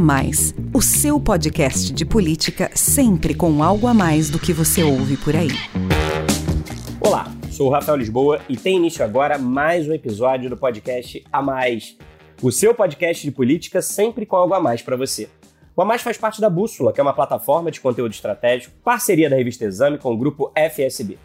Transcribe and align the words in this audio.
Mais, 0.00 0.54
o 0.72 0.80
seu 0.80 1.20
podcast 1.20 1.92
de 1.92 2.06
política 2.06 2.70
sempre 2.74 3.34
com 3.34 3.62
algo 3.62 3.86
a 3.86 3.92
mais 3.92 4.30
do 4.30 4.38
que 4.38 4.50
você 4.50 4.82
ouve 4.82 5.18
por 5.18 5.36
aí. 5.36 5.50
Olá, 6.98 7.30
sou 7.50 7.68
o 7.68 7.70
Rafael 7.70 7.98
Lisboa 7.98 8.40
e 8.48 8.56
tem 8.56 8.78
início 8.78 9.04
agora 9.04 9.36
mais 9.36 9.86
um 9.86 9.92
episódio 9.92 10.48
do 10.48 10.56
podcast 10.56 11.22
A 11.30 11.42
Mais, 11.42 11.98
o 12.42 12.50
seu 12.50 12.74
podcast 12.74 13.22
de 13.22 13.30
política 13.30 13.82
sempre 13.82 14.24
com 14.24 14.36
algo 14.36 14.54
a 14.54 14.60
mais 14.60 14.80
para 14.80 14.96
você. 14.96 15.28
O 15.76 15.82
A 15.82 15.84
Mais 15.84 16.00
faz 16.00 16.16
parte 16.16 16.40
da 16.40 16.48
Bússola, 16.48 16.94
que 16.94 17.00
é 17.00 17.02
uma 17.02 17.12
plataforma 17.12 17.70
de 17.70 17.78
conteúdo 17.78 18.12
estratégico, 18.12 18.74
parceria 18.82 19.28
da 19.28 19.36
revista 19.36 19.66
Exame 19.66 19.98
com 19.98 20.14
o 20.14 20.16
grupo 20.16 20.50
FSB. 20.56 21.18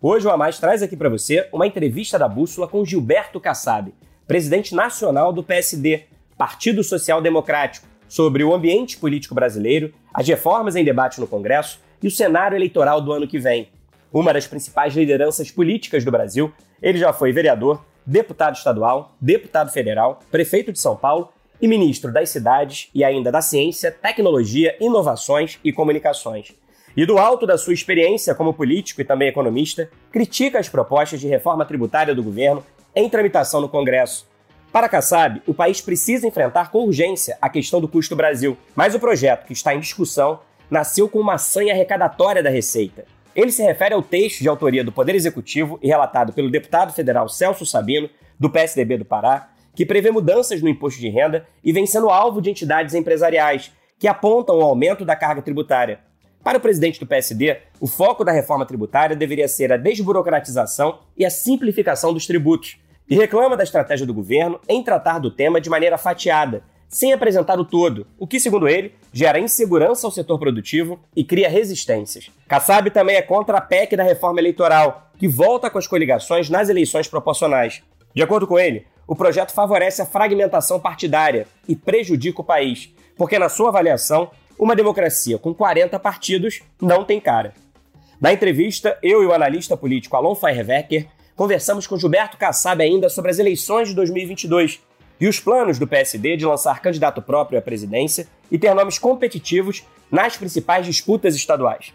Hoje 0.00 0.28
o 0.28 0.30
A 0.30 0.36
Mais 0.36 0.56
traz 0.56 0.84
aqui 0.84 0.96
para 0.96 1.08
você 1.08 1.48
uma 1.52 1.66
entrevista 1.66 2.16
da 2.16 2.28
Bússola 2.28 2.68
com 2.68 2.84
Gilberto 2.84 3.40
Kassab, 3.40 3.92
presidente 4.24 4.72
nacional 4.72 5.32
do 5.32 5.42
PSD, 5.42 6.04
Partido 6.38 6.84
Social 6.84 7.20
Democrático, 7.20 7.89
sobre 8.10 8.42
o 8.42 8.52
ambiente 8.52 8.98
político 8.98 9.36
brasileiro, 9.36 9.94
as 10.12 10.26
reformas 10.26 10.74
em 10.74 10.84
debate 10.84 11.20
no 11.20 11.28
Congresso 11.28 11.80
e 12.02 12.08
o 12.08 12.10
cenário 12.10 12.56
eleitoral 12.56 13.00
do 13.00 13.12
ano 13.12 13.26
que 13.26 13.38
vem. 13.38 13.68
Uma 14.12 14.32
das 14.32 14.48
principais 14.48 14.94
lideranças 14.94 15.48
políticas 15.52 16.04
do 16.04 16.10
Brasil, 16.10 16.52
ele 16.82 16.98
já 16.98 17.12
foi 17.12 17.30
vereador, 17.30 17.84
deputado 18.04 18.56
estadual, 18.56 19.14
deputado 19.20 19.70
federal, 19.70 20.18
prefeito 20.28 20.72
de 20.72 20.80
São 20.80 20.96
Paulo 20.96 21.28
e 21.62 21.68
ministro 21.68 22.12
das 22.12 22.30
cidades 22.30 22.88
e 22.92 23.04
ainda 23.04 23.30
da 23.30 23.40
ciência, 23.40 23.92
tecnologia, 23.92 24.76
inovações 24.80 25.60
e 25.62 25.72
comunicações. 25.72 26.52
E 26.96 27.06
do 27.06 27.16
alto 27.16 27.46
da 27.46 27.56
sua 27.56 27.74
experiência 27.74 28.34
como 28.34 28.52
político 28.52 29.00
e 29.00 29.04
também 29.04 29.28
economista, 29.28 29.88
critica 30.10 30.58
as 30.58 30.68
propostas 30.68 31.20
de 31.20 31.28
reforma 31.28 31.64
tributária 31.64 32.12
do 32.12 32.24
governo 32.24 32.64
em 32.92 33.08
tramitação 33.08 33.60
no 33.60 33.68
Congresso, 33.68 34.26
para 34.72 34.88
Kassab, 34.88 35.42
o 35.48 35.54
país 35.54 35.80
precisa 35.80 36.28
enfrentar 36.28 36.70
com 36.70 36.84
urgência 36.84 37.36
a 37.42 37.48
questão 37.48 37.80
do 37.80 37.88
custo 37.88 38.14
Brasil, 38.14 38.56
mas 38.76 38.94
o 38.94 39.00
projeto 39.00 39.44
que 39.44 39.52
está 39.52 39.74
em 39.74 39.80
discussão 39.80 40.40
nasceu 40.70 41.08
com 41.08 41.18
uma 41.18 41.38
sanha 41.38 41.72
arrecadatória 41.72 42.40
da 42.40 42.50
Receita. 42.50 43.04
Ele 43.34 43.50
se 43.50 43.62
refere 43.64 43.94
ao 43.94 44.02
texto 44.02 44.40
de 44.40 44.48
autoria 44.48 44.84
do 44.84 44.92
Poder 44.92 45.16
Executivo 45.16 45.78
e 45.82 45.88
relatado 45.88 46.32
pelo 46.32 46.50
deputado 46.50 46.92
federal 46.92 47.28
Celso 47.28 47.66
Sabino, 47.66 48.08
do 48.38 48.48
PSDB 48.48 48.98
do 48.98 49.04
Pará, 49.04 49.50
que 49.74 49.84
prevê 49.84 50.10
mudanças 50.10 50.62
no 50.62 50.68
imposto 50.68 51.00
de 51.00 51.08
renda 51.08 51.46
e 51.64 51.72
vem 51.72 51.86
sendo 51.86 52.08
alvo 52.08 52.40
de 52.40 52.50
entidades 52.50 52.94
empresariais 52.94 53.72
que 53.98 54.06
apontam 54.06 54.58
o 54.58 54.62
aumento 54.62 55.04
da 55.04 55.16
carga 55.16 55.42
tributária. 55.42 55.98
Para 56.44 56.58
o 56.58 56.60
presidente 56.60 56.98
do 56.98 57.06
PSD, 57.06 57.58
o 57.80 57.86
foco 57.86 58.24
da 58.24 58.32
reforma 58.32 58.64
tributária 58.64 59.16
deveria 59.16 59.48
ser 59.48 59.72
a 59.72 59.76
desburocratização 59.76 61.00
e 61.16 61.24
a 61.24 61.30
simplificação 61.30 62.14
dos 62.14 62.26
tributos, 62.26 62.78
e 63.10 63.16
reclama 63.16 63.56
da 63.56 63.64
estratégia 63.64 64.06
do 64.06 64.14
governo 64.14 64.60
em 64.68 64.84
tratar 64.84 65.18
do 65.18 65.32
tema 65.32 65.60
de 65.60 65.68
maneira 65.68 65.98
fatiada, 65.98 66.62
sem 66.88 67.12
apresentar 67.12 67.58
o 67.58 67.64
todo, 67.64 68.06
o 68.16 68.26
que, 68.26 68.38
segundo 68.38 68.68
ele, 68.68 68.94
gera 69.12 69.40
insegurança 69.40 70.06
ao 70.06 70.12
setor 70.12 70.38
produtivo 70.38 70.98
e 71.14 71.24
cria 71.24 71.48
resistências. 71.48 72.30
Kassab 72.46 72.88
também 72.90 73.16
é 73.16 73.22
contra 73.22 73.58
a 73.58 73.60
PEC 73.60 73.96
da 73.96 74.04
reforma 74.04 74.40
eleitoral, 74.40 75.10
que 75.18 75.26
volta 75.26 75.68
com 75.68 75.78
as 75.78 75.88
coligações 75.88 76.48
nas 76.48 76.68
eleições 76.68 77.08
proporcionais. 77.08 77.82
De 78.14 78.22
acordo 78.22 78.46
com 78.46 78.58
ele, 78.58 78.86
o 79.06 79.16
projeto 79.16 79.52
favorece 79.52 80.00
a 80.00 80.06
fragmentação 80.06 80.78
partidária 80.78 81.48
e 81.66 81.74
prejudica 81.74 82.40
o 82.40 82.44
país, 82.44 82.94
porque, 83.16 83.40
na 83.40 83.48
sua 83.48 83.70
avaliação, 83.70 84.30
uma 84.56 84.76
democracia 84.76 85.36
com 85.36 85.52
40 85.52 85.98
partidos 85.98 86.62
não 86.80 87.04
tem 87.04 87.20
cara. 87.20 87.54
Na 88.20 88.32
entrevista, 88.32 88.98
eu 89.02 89.22
e 89.22 89.26
o 89.26 89.32
analista 89.32 89.76
político 89.76 90.16
Alon 90.16 90.34
Feierwecker 90.34 91.08
conversamos 91.40 91.86
com 91.86 91.96
Gilberto 91.96 92.36
Kassab 92.36 92.82
ainda 92.82 93.08
sobre 93.08 93.30
as 93.30 93.38
eleições 93.38 93.88
de 93.88 93.94
2022 93.94 94.78
e 95.18 95.26
os 95.26 95.40
planos 95.40 95.78
do 95.78 95.86
PSD 95.86 96.36
de 96.36 96.44
lançar 96.44 96.82
candidato 96.82 97.22
próprio 97.22 97.58
à 97.58 97.62
presidência 97.62 98.28
e 98.50 98.58
ter 98.58 98.74
nomes 98.74 98.98
competitivos 98.98 99.82
nas 100.10 100.36
principais 100.36 100.84
disputas 100.84 101.34
estaduais. 101.34 101.94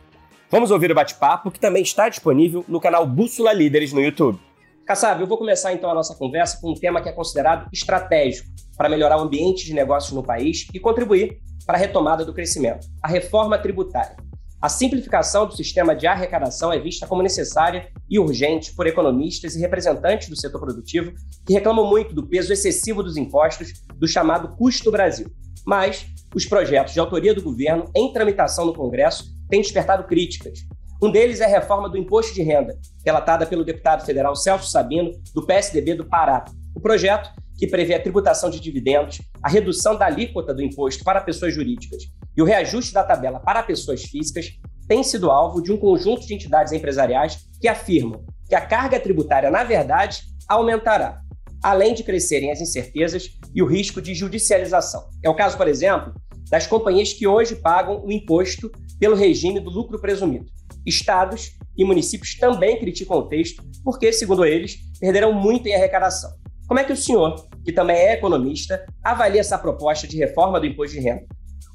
Vamos 0.50 0.72
ouvir 0.72 0.90
o 0.92 0.96
bate-papo 0.96 1.52
que 1.52 1.60
também 1.60 1.84
está 1.84 2.10
disponível 2.10 2.66
no 2.68 2.80
canal 2.80 3.06
Bússola 3.06 3.54
Líderes 3.54 3.94
no 3.94 4.02
YouTube. 4.02 4.40
Kassab, 4.84 5.22
eu 5.22 5.28
vou 5.28 5.38
começar 5.38 5.72
então 5.74 5.92
a 5.92 5.94
nossa 5.94 6.16
conversa 6.16 6.60
com 6.60 6.72
um 6.72 6.74
tema 6.74 7.00
que 7.00 7.10
é 7.10 7.12
considerado 7.12 7.70
estratégico 7.72 8.50
para 8.76 8.90
melhorar 8.90 9.18
o 9.18 9.22
ambiente 9.22 9.64
de 9.64 9.76
negócios 9.76 10.12
no 10.12 10.24
país 10.24 10.66
e 10.74 10.80
contribuir 10.80 11.38
para 11.68 11.78
a 11.78 11.80
retomada 11.80 12.26
do 12.26 12.34
crescimento, 12.34 12.88
a 13.00 13.08
reforma 13.08 13.60
tributária. 13.60 14.16
A 14.62 14.70
simplificação 14.70 15.46
do 15.46 15.56
sistema 15.56 15.96
de 15.96 16.08
arrecadação 16.08 16.72
é 16.72 16.80
vista 16.80 17.06
como 17.06 17.22
necessária 17.22 17.90
e 18.10 18.18
urgente 18.18 18.74
por 18.74 18.88
economistas 18.88 19.56
e 19.56 19.60
representantes 19.60 20.30
do 20.30 20.36
setor 20.36 20.60
produtivo 20.60 21.14
que 21.46 21.54
reclamam 21.54 21.88
muito 21.88 22.16
do 22.16 22.26
peso 22.26 22.52
excessivo 22.52 23.04
dos 23.04 23.18
impostos 23.18 23.74
do 23.96 24.08
chamado 24.08 24.56
custo 24.56 24.92
Brasil. 24.92 25.28
Mas 25.66 26.08
os 26.34 26.46
projetos 26.46 26.94
de 26.94 27.00
autoria 27.00 27.34
do 27.34 27.44
governo 27.44 27.86
em 27.96 28.12
tramitação 28.12 28.66
no 28.66 28.74
Congresso 28.74 29.26
têm 29.50 29.62
despertado 29.62 30.06
críticas. 30.06 30.60
Um 31.02 31.12
deles 31.12 31.42
é 31.42 31.46
a 31.46 31.50
reforma 31.50 31.90
do 31.90 31.98
imposto 31.98 32.34
de 32.34 32.42
renda, 32.42 32.78
relatada 33.06 33.46
pelo 33.46 33.66
deputado 33.66 34.06
federal 34.06 34.36
Celso 34.36 34.72
Sabino, 34.72 35.12
do 35.34 35.46
PSDB 35.46 35.96
do 35.96 36.06
Pará. 36.06 36.46
O 36.74 36.80
projeto 36.80 37.30
que 37.58 37.68
prevê 37.68 37.94
a 37.94 38.02
tributação 38.02 38.50
de 38.50 38.60
dividendos, 38.60 39.22
a 39.44 39.50
redução 39.50 39.98
da 39.98 40.06
alíquota 40.06 40.54
do 40.54 40.64
imposto 40.64 41.04
para 41.04 41.22
pessoas 41.22 41.54
jurídicas 41.54 42.04
e 42.36 42.42
o 42.42 42.46
reajuste 42.46 42.94
da 42.94 43.04
tabela 43.04 43.40
para 43.40 43.64
pessoas 43.64 44.04
físicas 44.04 44.52
tem 44.88 45.04
sido 45.04 45.32
alvo 45.32 45.62
de 45.62 45.72
um 45.72 45.78
conjunto 45.78 46.26
de 46.26 46.34
entidades 46.34 46.74
empresariais 46.74 47.40
que 47.60 47.68
afirmam 47.68 48.26
que 48.48 48.56
a 48.56 48.62
carga 48.62 49.00
tributária, 49.00 49.50
na 49.50 49.64
verdade, 49.64 50.22
aumentará, 50.48 51.22
além 51.64 51.94
de 51.94 52.04
crescerem 52.04 52.52
as 52.52 52.62
incertezas 52.62 53.32
e 53.54 53.64
o 53.64 53.66
risco 53.66 54.02
de 54.02 54.14
judicialização. 54.14 55.10
É 55.24 55.30
o 55.30 55.36
caso, 55.36 55.58
por 55.58 55.68
exemplo, 55.68 56.14
das 56.50 56.68
companhias 56.68 57.14
que 57.14 57.26
hoje 57.26 57.56
pagam 57.56 58.06
o 58.06 58.12
imposto 58.12 58.72
pelo 59.00 59.16
regime 59.16 59.60
do 59.60 59.70
lucro 59.70 60.00
presumido. 60.00 60.46
Estados 60.86 61.52
e 61.76 61.84
municípios 61.84 62.38
também 62.38 62.80
criticam 62.80 63.18
o 63.18 63.28
texto 63.28 63.64
porque, 63.84 64.14
segundo 64.14 64.46
eles, 64.46 64.78
perderão 65.00 65.34
muito 65.34 65.68
em 65.68 65.74
arrecadação. 65.74 66.32
Como 66.68 66.80
é 66.80 66.84
que 66.84 66.94
o 66.94 66.98
senhor, 66.98 67.48
que 67.64 67.72
também 67.72 67.96
é 67.96 68.14
economista, 68.14 68.86
avalia 69.04 69.42
essa 69.42 69.58
proposta 69.58 70.08
de 70.08 70.18
reforma 70.18 70.60
do 70.60 70.66
imposto 70.66 70.96
de 70.96 71.02
renda? 71.02 71.26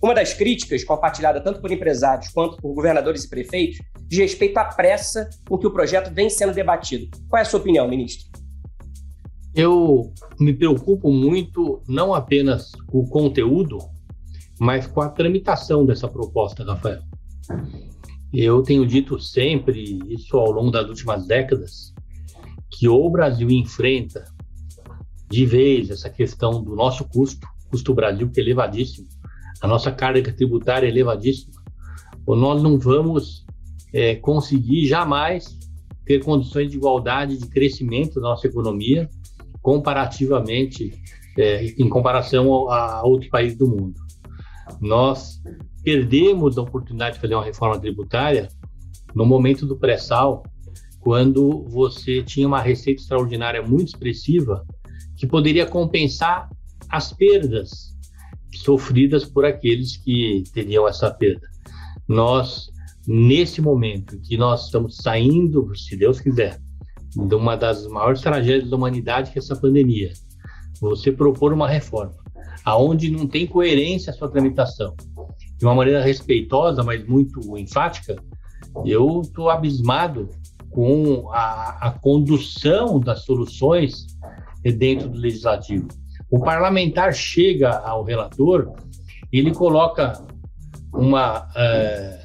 Uma 0.03 0.15
das 0.15 0.33
críticas, 0.33 0.83
compartilhada 0.83 1.43
tanto 1.43 1.61
por 1.61 1.71
empresários 1.71 2.29
quanto 2.29 2.57
por 2.57 2.75
governadores 2.75 3.25
e 3.25 3.29
prefeitos, 3.29 3.79
diz 4.07 4.19
respeito 4.19 4.57
à 4.57 4.65
pressa 4.65 5.29
com 5.47 5.59
que 5.59 5.67
o 5.67 5.71
projeto 5.71 6.13
vem 6.13 6.31
sendo 6.31 6.55
debatido. 6.55 7.07
Qual 7.29 7.39
é 7.39 7.43
a 7.43 7.45
sua 7.45 7.61
opinião, 7.61 7.87
ministro? 7.87 8.27
Eu 9.55 10.13
me 10.39 10.55
preocupo 10.55 11.11
muito 11.13 11.83
não 11.87 12.15
apenas 12.15 12.73
com 12.87 13.01
o 13.01 13.09
conteúdo, 13.09 13.79
mas 14.59 14.87
com 14.87 15.03
a 15.03 15.09
tramitação 15.09 15.85
dessa 15.85 16.09
proposta, 16.09 16.65
Rafael. 16.65 17.03
Eu 18.33 18.63
tenho 18.63 18.87
dito 18.87 19.19
sempre, 19.19 19.99
isso 20.09 20.37
ao 20.37 20.51
longo 20.51 20.71
das 20.71 20.89
últimas 20.89 21.27
décadas, 21.27 21.93
que 22.71 22.89
o 22.89 23.11
Brasil 23.11 23.51
enfrenta 23.51 24.25
de 25.29 25.45
vez 25.45 25.91
essa 25.91 26.09
questão 26.09 26.63
do 26.63 26.75
nosso 26.75 27.07
custo, 27.09 27.47
custo 27.71 27.93
Brasil 27.93 28.31
que 28.31 28.41
é 28.41 28.43
elevadíssimo, 28.43 29.09
a 29.61 29.69
nossa 29.69 29.93
carga 29.93 30.33
tributária 30.33 30.87
é 30.87 30.91
elevadíssima, 30.91 31.61
nós 32.27 32.63
não 32.63 32.79
vamos 32.79 33.45
é, 33.93 34.15
conseguir 34.17 34.87
jamais 34.87 35.59
ter 36.05 36.23
condições 36.25 36.71
de 36.71 36.77
igualdade 36.77 37.37
de 37.37 37.47
crescimento 37.49 38.15
da 38.17 38.29
nossa 38.29 38.47
economia 38.47 39.09
comparativamente 39.63 40.93
é, 41.39 41.65
em 41.65 41.89
comparação 41.89 42.69
a, 42.71 42.99
a 42.99 43.03
outros 43.05 43.31
países 43.31 43.57
do 43.57 43.69
mundo. 43.69 43.95
Nós 44.81 45.41
perdemos 45.83 46.57
a 46.59 46.63
oportunidade 46.63 47.17
de 47.17 47.21
fazer 47.21 47.35
uma 47.35 47.45
reforma 47.45 47.79
tributária 47.79 48.49
no 49.15 49.27
momento 49.27 49.67
do 49.67 49.77
pré-sal, 49.77 50.43
quando 51.01 51.65
você 51.69 52.23
tinha 52.23 52.47
uma 52.47 52.61
receita 52.61 53.01
extraordinária 53.01 53.63
muito 53.63 53.89
expressiva 53.89 54.65
que 55.17 55.27
poderia 55.27 55.67
compensar 55.67 56.49
as 56.89 57.13
perdas 57.13 57.97
sofridas 58.59 59.25
por 59.25 59.45
aqueles 59.45 59.97
que 59.97 60.45
teriam 60.53 60.89
essa 60.89 61.11
perda. 61.11 61.49
Nós, 62.09 62.71
nesse 63.07 63.61
momento 63.61 64.21
que 64.21 64.37
nós 64.37 64.67
estamos 64.67 64.97
saindo, 64.97 65.75
se 65.77 65.97
Deus 65.97 66.21
quiser, 66.21 66.61
de 67.15 67.35
uma 67.35 67.57
das 67.57 67.87
maiores 67.87 68.21
tragédias 68.21 68.71
da 68.71 68.77
humanidade, 68.77 69.31
que 69.33 69.39
é 69.39 69.43
essa 69.43 69.57
pandemia, 69.57 70.13
você 70.81 71.13
propor 71.13 71.53
uma 71.53 71.69
reforma 71.69 72.21
aonde 72.65 73.11
não 73.11 73.27
tem 73.27 73.47
coerência 73.47 74.13
a 74.13 74.15
sua 74.15 74.29
tramitação, 74.29 74.95
de 75.59 75.65
uma 75.65 75.75
maneira 75.75 76.03
respeitosa, 76.03 76.83
mas 76.83 77.07
muito 77.07 77.57
enfática, 77.57 78.17
eu 78.85 79.21
estou 79.23 79.51
abismado 79.51 80.29
com 80.71 81.29
a, 81.33 81.89
a 81.89 81.91
condução 81.91 83.01
das 83.01 83.25
soluções 83.25 84.07
dentro 84.63 85.09
do 85.09 85.19
legislativo. 85.19 85.89
O 86.31 86.39
parlamentar 86.39 87.13
chega 87.13 87.79
ao 87.79 88.05
relator, 88.05 88.73
ele 89.33 89.53
coloca 89.53 90.13
uma, 90.93 91.49
é, 91.57 92.25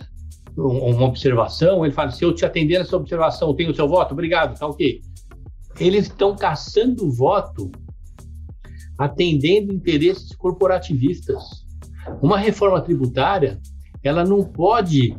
uma 0.57 1.05
observação, 1.05 1.85
ele 1.85 1.93
fala: 1.93 2.11
se 2.11 2.23
eu 2.23 2.33
te 2.33 2.45
atender 2.45 2.81
essa 2.81 2.95
observação, 2.95 3.55
tenho 3.55 3.71
o 3.71 3.75
seu 3.75 3.87
voto? 3.87 4.13
Obrigado, 4.13 4.57
tá 4.57 4.67
ok. 4.67 5.01
Eles 5.79 6.05
estão 6.05 6.35
caçando 6.35 7.11
voto 7.11 7.71
atendendo 8.97 9.73
interesses 9.73 10.33
corporativistas. 10.35 11.65
Uma 12.21 12.37
reforma 12.37 12.81
tributária, 12.81 13.59
ela 14.03 14.23
não 14.23 14.43
pode 14.43 15.17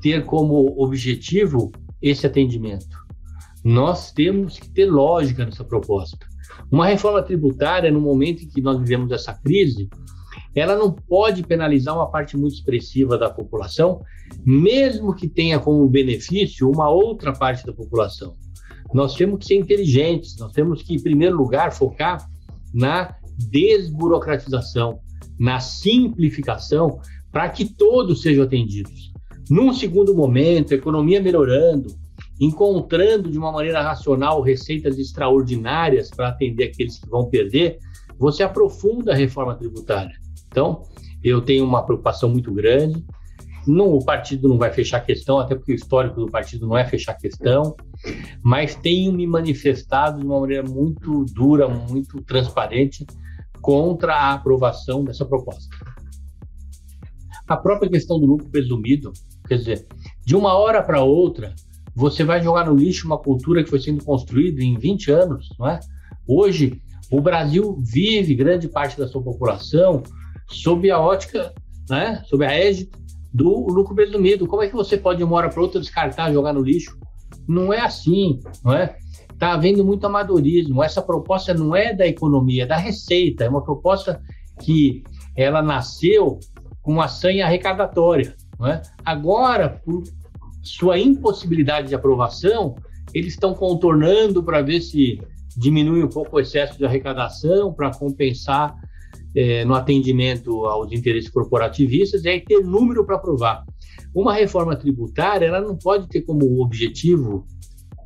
ter 0.00 0.24
como 0.24 0.80
objetivo 0.80 1.72
esse 2.00 2.26
atendimento. 2.26 2.96
Nós 3.64 4.12
temos 4.12 4.58
que 4.58 4.70
ter 4.70 4.86
lógica 4.86 5.44
nessa 5.44 5.64
proposta. 5.64 6.18
Uma 6.70 6.86
reforma 6.86 7.22
tributária, 7.22 7.90
no 7.90 8.00
momento 8.00 8.42
em 8.42 8.48
que 8.48 8.60
nós 8.60 8.78
vivemos 8.78 9.12
essa 9.12 9.34
crise, 9.34 9.88
ela 10.54 10.74
não 10.74 10.90
pode 10.90 11.42
penalizar 11.42 11.94
uma 11.94 12.10
parte 12.10 12.36
muito 12.36 12.54
expressiva 12.54 13.18
da 13.18 13.28
população, 13.28 14.00
mesmo 14.44 15.14
que 15.14 15.28
tenha 15.28 15.58
como 15.58 15.86
benefício 15.88 16.70
uma 16.70 16.88
outra 16.88 17.32
parte 17.32 17.64
da 17.64 17.72
população. 17.72 18.34
Nós 18.92 19.14
temos 19.14 19.40
que 19.40 19.46
ser 19.46 19.56
inteligentes, 19.56 20.36
nós 20.38 20.52
temos 20.52 20.82
que, 20.82 20.94
em 20.94 21.02
primeiro 21.02 21.36
lugar, 21.36 21.72
focar 21.72 22.26
na 22.72 23.14
desburocratização, 23.36 24.98
na 25.38 25.60
simplificação, 25.60 27.00
para 27.30 27.48
que 27.50 27.66
todos 27.66 28.22
sejam 28.22 28.44
atendidos. 28.44 29.12
Num 29.50 29.72
segundo 29.72 30.14
momento, 30.14 30.72
a 30.72 30.76
economia 30.76 31.20
melhorando, 31.20 31.88
encontrando 32.40 33.30
de 33.30 33.38
uma 33.38 33.50
maneira 33.50 33.82
racional 33.82 34.40
receitas 34.42 34.98
extraordinárias 34.98 36.10
para 36.10 36.28
atender 36.28 36.64
aqueles 36.64 36.98
que 36.98 37.08
vão 37.08 37.28
perder, 37.28 37.78
você 38.18 38.42
aprofunda 38.42 39.12
a 39.12 39.16
reforma 39.16 39.54
tributária. 39.54 40.14
Então, 40.48 40.82
eu 41.22 41.40
tenho 41.40 41.64
uma 41.64 41.84
preocupação 41.84 42.28
muito 42.28 42.52
grande. 42.52 43.04
Não, 43.66 43.94
o 43.94 44.04
partido 44.04 44.48
não 44.48 44.58
vai 44.58 44.72
fechar 44.72 44.98
a 44.98 45.00
questão, 45.00 45.38
até 45.38 45.54
porque 45.54 45.72
o 45.72 45.74
histórico 45.74 46.20
do 46.20 46.30
partido 46.30 46.66
não 46.66 46.78
é 46.78 46.84
fechar 46.84 47.12
a 47.12 47.18
questão, 47.18 47.74
mas 48.42 48.76
tenho 48.76 49.12
me 49.12 49.26
manifestado 49.26 50.20
de 50.20 50.26
uma 50.26 50.38
maneira 50.38 50.62
muito 50.62 51.24
dura, 51.34 51.68
muito 51.68 52.22
transparente 52.22 53.04
contra 53.60 54.14
a 54.14 54.34
aprovação 54.34 55.02
dessa 55.02 55.24
proposta. 55.24 55.74
A 57.48 57.56
própria 57.56 57.90
questão 57.90 58.20
do 58.20 58.26
lucro 58.26 58.48
presumido, 58.48 59.12
quer 59.48 59.58
dizer, 59.58 59.86
de 60.24 60.36
uma 60.36 60.56
hora 60.56 60.82
para 60.82 61.02
outra, 61.02 61.54
você 61.96 62.22
vai 62.22 62.42
jogar 62.42 62.66
no 62.66 62.76
lixo 62.76 63.06
uma 63.06 63.16
cultura 63.16 63.64
que 63.64 63.70
foi 63.70 63.80
sendo 63.80 64.04
construída 64.04 64.62
em 64.62 64.78
20 64.78 65.10
anos, 65.10 65.48
não 65.58 65.66
é? 65.66 65.80
Hoje, 66.28 66.82
o 67.10 67.22
Brasil 67.22 67.78
vive 67.80 68.34
grande 68.34 68.68
parte 68.68 68.98
da 68.98 69.08
sua 69.08 69.22
população 69.22 70.02
sob 70.46 70.90
a 70.90 71.00
ótica, 71.00 71.54
né, 71.88 72.22
sob 72.26 72.44
a 72.44 72.52
égide 72.52 72.90
do 73.32 73.66
lucro 73.68 73.94
presumido. 73.94 74.46
Como 74.46 74.62
é 74.62 74.68
que 74.68 74.74
você 74.74 74.98
pode 74.98 75.18
de 75.18 75.24
uma 75.24 75.36
hora 75.36 75.48
para 75.48 75.62
outra 75.62 75.80
descartar, 75.80 76.32
jogar 76.32 76.52
no 76.52 76.62
lixo? 76.62 76.98
Não 77.48 77.72
é 77.72 77.80
assim, 77.80 78.40
não 78.62 78.74
é? 78.74 78.96
Está 79.32 79.54
havendo 79.54 79.84
muito 79.84 80.06
amadorismo. 80.06 80.82
Essa 80.82 81.00
proposta 81.00 81.54
não 81.54 81.74
é 81.74 81.94
da 81.94 82.06
economia, 82.06 82.64
é 82.64 82.66
da 82.66 82.76
receita. 82.76 83.44
É 83.44 83.48
uma 83.48 83.62
proposta 83.62 84.20
que 84.60 85.02
ela 85.36 85.62
nasceu 85.62 86.40
com 86.82 86.92
uma 86.92 87.08
sanha 87.08 87.46
arrecadatória. 87.46 88.34
Não 88.58 88.66
é? 88.66 88.82
Agora, 89.04 89.80
por 89.84 90.02
sua 90.66 90.98
impossibilidade 90.98 91.88
de 91.88 91.94
aprovação, 91.94 92.74
eles 93.14 93.34
estão 93.34 93.54
contornando 93.54 94.42
para 94.42 94.62
ver 94.62 94.80
se 94.80 95.20
diminui 95.56 96.02
um 96.02 96.08
pouco 96.08 96.36
o 96.36 96.40
excesso 96.40 96.76
de 96.76 96.84
arrecadação, 96.84 97.72
para 97.72 97.90
compensar 97.90 98.74
é, 99.34 99.64
no 99.64 99.74
atendimento 99.74 100.66
aos 100.66 100.92
interesses 100.92 101.30
corporativistas, 101.30 102.24
e 102.24 102.28
aí 102.28 102.40
ter 102.40 102.62
número 102.62 103.04
para 103.06 103.16
aprovar. 103.16 103.64
Uma 104.14 104.34
reforma 104.34 104.76
tributária, 104.76 105.46
ela 105.46 105.60
não 105.60 105.76
pode 105.76 106.08
ter 106.08 106.22
como 106.22 106.60
objetivo 106.62 107.46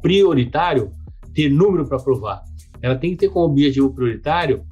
prioritário 0.03 0.93
ter 1.35 1.49
número 1.49 1.87
para 1.87 1.99
aprovar. 1.99 2.43
Ela 2.83 2.97
tem 2.97 3.11
que 3.11 3.19
ter 3.19 3.29
como 3.31 3.47
objetivo 3.47 3.93
prioritário 3.95 4.65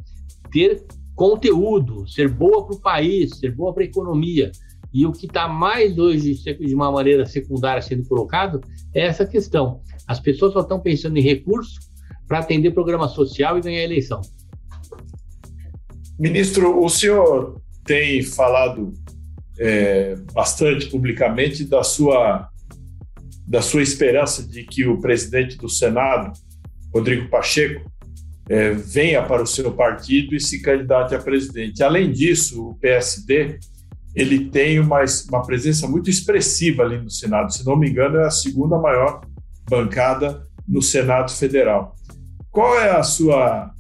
ter 0.50 0.85
conteúdo, 1.14 2.08
ser 2.08 2.29
boa 2.29 2.67
para 2.67 2.76
o 2.76 2.81
país, 2.81 3.38
ser 3.38 3.55
boa 3.55 3.73
para 3.73 3.82
a 3.82 3.87
economia. 3.87 4.50
E 4.93 5.05
o 5.06 5.12
que 5.12 5.26
está 5.26 5.46
mais 5.46 5.99
hoje, 5.99 6.35
de 6.35 6.75
uma 6.75 6.90
maneira 6.90 7.26
secundária, 7.26 7.82
sendo 7.82 8.06
colocado, 8.08 8.61
é 8.94 9.02
essa 9.02 9.26
questão. 9.26 9.81
As 10.06 10.19
pessoas 10.19 10.52
só 10.52 10.61
estão 10.61 10.81
pensando 10.81 11.19
em 11.19 11.23
recurso 11.23 11.79
para 12.26 12.38
atender 12.38 12.70
programa 12.73 13.08
social 13.08 13.58
e 13.58 13.61
ganhar 13.61 13.82
eleição. 13.82 14.20
Ministro, 16.19 16.82
o 16.82 16.88
senhor 16.88 17.61
tem 17.85 18.23
falado 18.23 18.93
é, 19.58 20.17
bastante 20.32 20.87
publicamente 20.87 21.64
da 21.64 21.82
sua, 21.82 22.49
da 23.46 23.62
sua 23.62 23.82
esperança 23.82 24.46
de 24.46 24.64
que 24.64 24.87
o 24.87 25.00
presidente 25.00 25.56
do 25.56 25.69
Senado, 25.69 26.32
Rodrigo 26.93 27.29
Pacheco, 27.29 27.90
é, 28.49 28.70
venha 28.70 29.23
para 29.23 29.43
o 29.43 29.46
seu 29.46 29.70
partido 29.73 30.35
e 30.35 30.40
se 30.40 30.61
candidate 30.62 31.14
a 31.14 31.19
presidente. 31.19 31.82
Além 31.82 32.11
disso, 32.11 32.70
o 32.70 32.75
PSD 32.76 33.58
ele 34.15 34.51
tem 34.51 34.81
uma, 34.81 35.05
uma 35.29 35.43
presença 35.43 35.87
muito 35.87 36.11
expressiva 36.11 36.83
ali 36.83 36.99
no 36.99 37.11
Senado. 37.11 37.53
Se 37.53 37.65
não 37.65 37.77
me 37.77 37.89
engano, 37.89 38.19
é 38.19 38.27
a 38.27 38.31
segunda 38.31 38.79
maior 38.79 39.21
bancada 39.69 40.43
no 40.67 40.83
Senado 40.83 41.33
Federal. 41.33 41.95
Qual 42.51 42.79
é 42.79 42.91
a 42.91 43.03
sua 43.03 43.71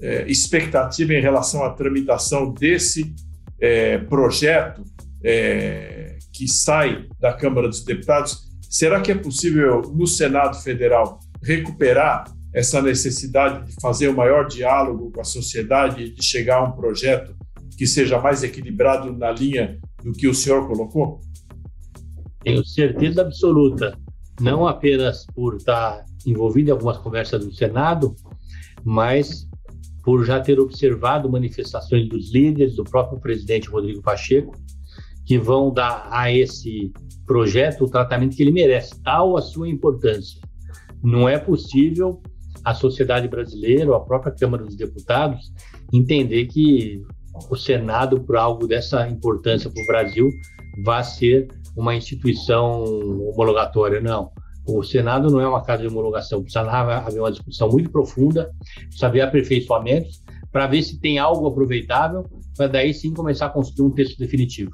é, 0.00 0.24
expectativa 0.28 1.14
em 1.14 1.20
relação 1.20 1.64
à 1.64 1.70
tramitação 1.70 2.52
desse 2.52 3.14
é, 3.60 3.98
projeto 3.98 4.82
é, 5.24 6.18
que 6.32 6.46
sai 6.48 7.06
da 7.20 7.32
Câmara 7.32 7.68
dos 7.68 7.84
Deputados? 7.84 8.48
Será 8.68 9.00
que 9.00 9.10
é 9.10 9.14
possível, 9.14 9.82
no 9.82 10.06
Senado 10.06 10.60
Federal, 10.62 11.18
recuperar 11.42 12.24
essa 12.52 12.82
necessidade 12.82 13.66
de 13.66 13.80
fazer 13.80 14.08
o 14.08 14.12
um 14.12 14.16
maior 14.16 14.46
diálogo 14.46 15.10
com 15.12 15.20
a 15.20 15.24
sociedade, 15.24 16.10
de 16.10 16.24
chegar 16.24 16.56
a 16.56 16.64
um 16.64 16.72
projeto 16.72 17.34
que 17.80 17.86
seja 17.86 18.20
mais 18.20 18.42
equilibrado 18.42 19.10
na 19.10 19.32
linha 19.32 19.80
do 20.04 20.12
que 20.12 20.28
o 20.28 20.34
senhor 20.34 20.68
colocou? 20.68 21.18
Tenho 22.44 22.62
certeza 22.62 23.22
absoluta, 23.22 23.98
não 24.38 24.68
apenas 24.68 25.24
por 25.34 25.56
estar 25.56 26.04
envolvido 26.26 26.68
em 26.68 26.72
algumas 26.72 26.98
conversas 26.98 27.42
do 27.42 27.50
Senado, 27.50 28.14
mas 28.84 29.48
por 30.04 30.26
já 30.26 30.38
ter 30.38 30.60
observado 30.60 31.30
manifestações 31.30 32.06
dos 32.06 32.30
líderes, 32.30 32.76
do 32.76 32.84
próprio 32.84 33.18
presidente 33.18 33.70
Rodrigo 33.70 34.02
Pacheco, 34.02 34.54
que 35.24 35.38
vão 35.38 35.72
dar 35.72 36.06
a 36.10 36.30
esse 36.30 36.92
projeto 37.24 37.84
o 37.84 37.90
tratamento 37.90 38.36
que 38.36 38.42
ele 38.42 38.52
merece, 38.52 39.00
tal 39.02 39.38
a 39.38 39.40
sua 39.40 39.70
importância. 39.70 40.38
Não 41.02 41.26
é 41.26 41.38
possível 41.38 42.20
a 42.62 42.74
sociedade 42.74 43.26
brasileira 43.26 43.88
ou 43.88 43.96
a 43.96 44.04
própria 44.04 44.34
Câmara 44.34 44.66
dos 44.66 44.76
Deputados 44.76 45.50
entender 45.90 46.44
que 46.44 47.02
o 47.50 47.56
Senado, 47.56 48.20
por 48.20 48.36
algo 48.36 48.66
dessa 48.66 49.08
importância 49.08 49.70
para 49.70 49.82
o 49.82 49.86
Brasil, 49.86 50.30
vai 50.84 51.02
ser 51.04 51.48
uma 51.76 51.94
instituição 51.94 52.84
homologatória. 53.28 54.00
Não. 54.00 54.30
O 54.66 54.82
Senado 54.82 55.30
não 55.30 55.40
é 55.40 55.48
uma 55.48 55.62
casa 55.62 55.82
de 55.82 55.88
homologação. 55.88 56.42
Precisa 56.42 56.60
haver 56.60 57.20
uma 57.20 57.30
discussão 57.30 57.68
muito 57.68 57.90
profunda, 57.90 58.50
precisa 58.82 59.06
haver 59.06 59.22
aperfeiçoamentos 59.22 60.22
para 60.52 60.66
ver 60.66 60.82
se 60.82 61.00
tem 61.00 61.18
algo 61.18 61.46
aproveitável, 61.46 62.26
para 62.56 62.66
daí 62.66 62.92
sim 62.92 63.14
começar 63.14 63.46
a 63.46 63.50
construir 63.50 63.86
um 63.86 63.90
texto 63.90 64.18
definitivo. 64.18 64.72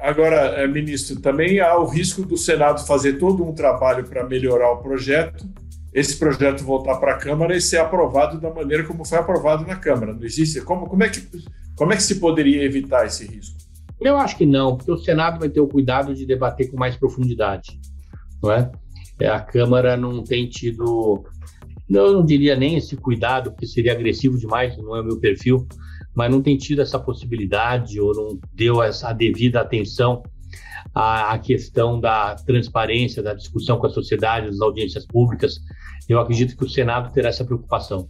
Agora, 0.00 0.36
eh, 0.36 0.66
ministro, 0.68 1.20
também 1.20 1.58
há 1.58 1.76
o 1.76 1.86
risco 1.86 2.22
do 2.22 2.36
Senado 2.36 2.86
fazer 2.86 3.14
todo 3.14 3.44
um 3.44 3.52
trabalho 3.52 4.04
para 4.04 4.24
melhorar 4.24 4.70
o 4.70 4.76
projeto 4.76 5.44
esse 5.92 6.16
projeto 6.16 6.62
voltar 6.62 6.96
para 6.96 7.14
a 7.14 7.18
Câmara 7.18 7.56
e 7.56 7.60
ser 7.60 7.78
aprovado 7.78 8.40
da 8.40 8.52
maneira 8.52 8.84
como 8.84 9.04
foi 9.04 9.18
aprovado 9.18 9.66
na 9.66 9.76
Câmara. 9.76 10.12
Não 10.12 10.24
existe? 10.24 10.60
Como, 10.60 10.86
como, 10.86 11.02
é, 11.02 11.08
que, 11.08 11.26
como 11.78 11.92
é 11.92 11.96
que 11.96 12.02
se 12.02 12.16
poderia 12.18 12.64
evitar 12.64 13.06
esse 13.06 13.24
risco? 13.24 13.56
Eu 14.00 14.16
acho 14.16 14.36
que 14.36 14.44
não, 14.44 14.76
porque 14.76 14.90
o 14.90 14.98
Senado 14.98 15.38
vai 15.38 15.48
ter 15.48 15.60
o 15.60 15.68
cuidado 15.68 16.12
de 16.12 16.26
debater 16.26 16.70
com 16.70 16.76
mais 16.76 16.96
profundidade. 16.96 17.78
Não 18.42 18.50
é? 18.50 18.70
é 19.20 19.28
a 19.28 19.40
Câmara 19.40 19.96
não 19.96 20.24
tem 20.24 20.48
tido, 20.48 21.24
eu 21.88 22.12
não 22.12 22.24
diria 22.24 22.56
nem 22.56 22.76
esse 22.76 22.96
cuidado, 22.96 23.52
porque 23.52 23.66
seria 23.66 23.92
agressivo 23.92 24.36
demais, 24.36 24.76
não 24.76 24.96
é 24.96 25.00
o 25.00 25.04
meu 25.04 25.20
perfil, 25.20 25.66
mas 26.14 26.30
não 26.30 26.42
tem 26.42 26.56
tido 26.56 26.82
essa 26.82 26.98
possibilidade 26.98 28.00
ou 28.00 28.12
não 28.12 28.40
deu 28.52 28.82
essa 28.82 29.12
devida 29.12 29.60
atenção 29.60 30.22
à, 30.92 31.32
à 31.32 31.38
questão 31.38 32.00
da 32.00 32.34
transparência, 32.34 33.22
da 33.22 33.34
discussão 33.34 33.78
com 33.78 33.86
a 33.86 33.90
sociedade, 33.90 34.46
das 34.46 34.60
audiências 34.60 35.06
públicas, 35.06 35.60
eu 36.08 36.18
acredito 36.18 36.56
que 36.56 36.64
o 36.64 36.68
Senado 36.68 37.12
terá 37.12 37.28
essa 37.28 37.44
preocupação. 37.44 38.08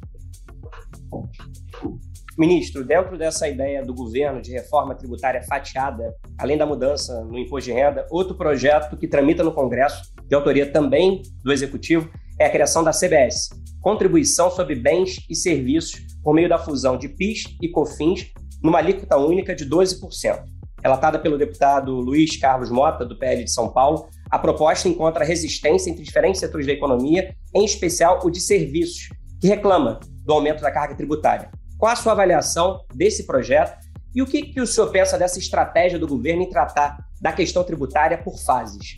Ministro, 2.39 2.85
dentro 2.85 3.19
dessa 3.19 3.49
ideia 3.49 3.85
do 3.85 3.93
governo 3.93 4.41
de 4.41 4.53
reforma 4.53 4.95
tributária 4.95 5.43
fatiada, 5.43 6.15
além 6.39 6.57
da 6.57 6.65
mudança 6.65 7.25
no 7.25 7.37
imposto 7.37 7.69
de 7.69 7.75
renda, 7.75 8.07
outro 8.13 8.37
projeto 8.37 8.97
que 8.97 9.09
tramita 9.09 9.43
no 9.43 9.51
Congresso, 9.51 10.13
de 10.25 10.37
autoria 10.37 10.71
também 10.71 11.21
do 11.43 11.53
Executivo, 11.53 12.09
é 12.39 12.47
a 12.47 12.51
criação 12.51 12.85
da 12.85 12.93
CBS, 12.93 13.49
Contribuição 13.81 14.53
sobre 14.53 14.77
Bens 14.77 15.17
e 15.29 15.35
Serviços, 15.35 16.01
por 16.23 16.33
meio 16.33 16.49
da 16.49 16.59
fusão 16.59 16.97
de 16.97 17.09
PIS 17.09 17.57
e 17.61 17.69
COFINS, 17.69 18.31
numa 18.63 18.79
alíquota 18.79 19.17
única 19.17 19.53
de 19.53 19.69
12%. 19.69 20.45
Relatada 20.81 21.19
pelo 21.19 21.39
deputado 21.39 21.93
Luiz 21.93 22.37
Carlos 22.37 22.71
Mota, 22.71 23.05
do 23.05 23.19
PL 23.19 23.43
de 23.43 23.51
São 23.51 23.69
Paulo, 23.69 24.09
a 24.31 24.39
proposta 24.39 24.89
encontra 24.89 25.25
resistência 25.25 25.91
entre 25.91 26.05
diferentes 26.05 26.39
setores 26.39 26.69
da 26.69 26.73
economia, 26.73 27.35
em 27.53 27.65
especial 27.65 28.21
o 28.23 28.31
de 28.31 28.41
serviços, 28.41 29.09
que 29.41 29.49
reclama 29.49 29.99
do 30.25 30.33
aumento 30.33 30.63
da 30.63 30.71
carga 30.71 30.95
tributária. 30.95 31.51
Qual 31.79 31.93
a 31.93 31.97
sua 31.97 32.13
avaliação 32.13 32.81
desse 32.93 33.25
projeto 33.25 33.79
E 34.15 34.21
o 34.21 34.27
que, 34.27 34.43
que 34.43 34.61
o 34.61 34.67
senhor 34.67 34.91
pensa 34.91 35.17
dessa 35.17 35.39
estratégia 35.39 35.99
do 35.99 36.09
governo 36.09 36.43
em 36.43 36.51
tratar 36.51 36.99
da 37.21 37.31
questão 37.33 37.63
tributária 37.63 38.19
por 38.19 38.37
fases? 38.37 38.97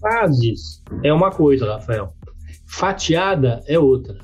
Fases 0.00 0.82
é 1.02 1.12
uma 1.12 1.30
coisa, 1.30 1.74
Rafael. 1.74 2.14
Fatiada 2.66 3.62
é 3.66 3.78
outra. 3.78 4.18